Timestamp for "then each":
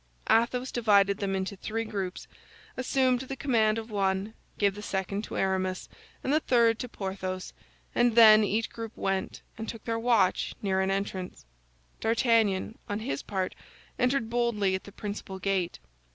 8.15-8.71